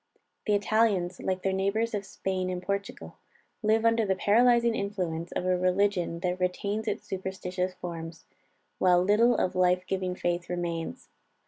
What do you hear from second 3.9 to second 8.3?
the paralyzing influence of a religion that retains its superstitious forms,